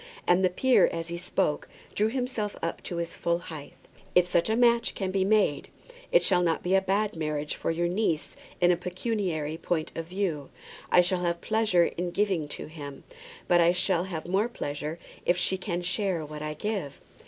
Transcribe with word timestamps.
And 0.25 0.43
the 0.43 0.49
peer 0.49 0.87
as 0.91 1.09
he 1.09 1.17
spoke 1.19 1.67
drew 1.93 2.07
himself 2.07 2.55
up 2.63 2.81
to 2.85 2.95
his 2.95 3.15
full 3.15 3.37
height. 3.37 3.73
"If 4.15 4.25
such 4.25 4.49
a 4.49 4.55
match 4.55 4.95
can 4.95 5.11
be 5.11 5.23
made, 5.23 5.67
it 6.11 6.23
shall 6.23 6.41
not 6.41 6.63
be 6.63 6.73
a 6.73 6.81
bad 6.81 7.15
marriage 7.15 7.53
for 7.55 7.69
your 7.69 7.87
niece 7.87 8.35
in 8.59 8.71
a 8.71 8.75
pecuniary 8.75 9.57
point 9.57 9.91
of 9.93 10.07
view. 10.07 10.49
I 10.89 11.01
shall 11.01 11.21
have 11.21 11.39
pleasure 11.39 11.85
in 11.85 12.09
giving 12.09 12.47
to 12.47 12.65
him; 12.65 13.03
but 13.47 13.61
I 13.61 13.73
shall 13.73 14.05
have 14.05 14.25
more 14.27 14.49
pleasure 14.49 14.97
if 15.23 15.37
she 15.37 15.55
can 15.55 15.83
share 15.83 16.25
what 16.25 16.41
I 16.41 16.55
give." 16.55 16.99